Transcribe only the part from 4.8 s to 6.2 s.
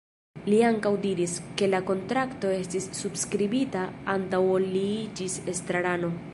iĝis estrarano.